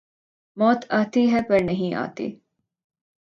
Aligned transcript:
موت 0.57 0.85
آتی 0.89 1.23
ہے 1.31 1.39
پر 1.49 1.59
نہیں 1.59 1.93
آتی 1.95 2.27